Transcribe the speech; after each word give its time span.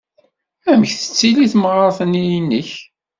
Amek 0.71 0.91
tettili 0.95 1.45
temɣart-nni-inek? 1.51 2.69